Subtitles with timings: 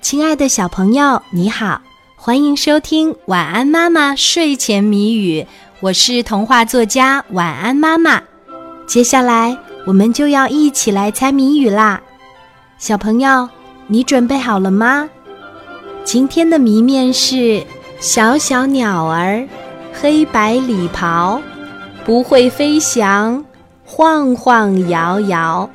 [0.00, 1.80] 亲爱的小朋友，你好，
[2.16, 5.42] 欢迎收听《晚安妈妈睡前谜语》，
[5.80, 8.20] 我是童话作家晚安妈妈。
[8.86, 12.00] 接下来我们就要一起来猜谜语啦，
[12.78, 13.48] 小朋友，
[13.86, 15.08] 你准备好了吗？
[16.02, 17.62] 今天的谜面是：
[18.00, 19.46] 小小鸟儿，
[19.92, 21.40] 黑白礼袍，
[22.06, 23.44] 不会飞翔，
[23.84, 25.68] 晃晃摇摇，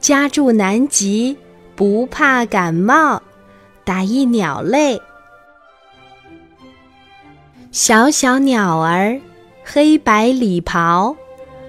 [0.00, 1.36] 家住南极，
[1.74, 3.20] 不怕感冒。
[3.86, 5.00] 打一鸟类，
[7.70, 9.20] 小小鸟儿，
[9.64, 11.14] 黑白礼袍，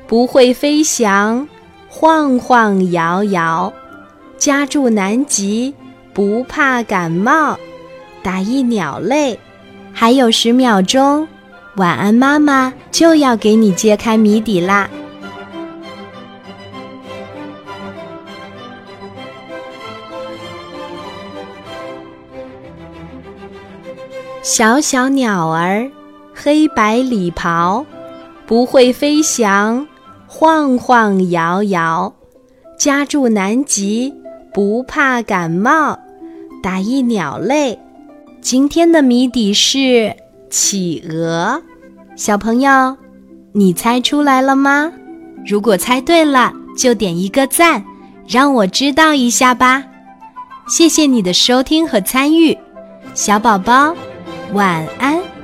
[0.07, 1.47] 不会飞翔，
[1.87, 3.71] 晃晃摇摇，
[4.35, 5.75] 家住南极，
[6.11, 7.55] 不怕感冒。
[8.23, 9.39] 打一鸟类，
[9.93, 11.27] 还有十秒钟，
[11.75, 14.89] 晚安妈妈就要给你揭开谜底啦。
[24.41, 25.89] 小小鸟儿，
[26.33, 27.85] 黑白礼袍，
[28.45, 29.85] 不会飞翔，
[30.25, 32.13] 晃晃摇摇，
[32.77, 34.13] 家住南极，
[34.53, 35.99] 不怕感冒。
[36.63, 37.77] 打一鸟类，
[38.41, 40.15] 今天的谜底是
[40.49, 41.61] 企鹅。
[42.15, 42.95] 小朋友，
[43.51, 44.91] 你猜出来了吗？
[45.45, 47.83] 如果猜对了，就点一个赞，
[48.27, 49.83] 让我知道一下吧。
[50.67, 52.57] 谢谢你的收听和参与，
[53.13, 53.95] 小宝宝。
[54.53, 55.36] 晚安。